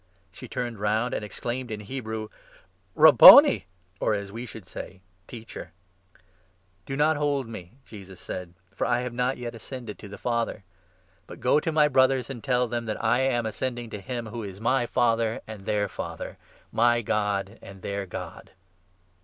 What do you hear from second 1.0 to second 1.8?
and exclaimed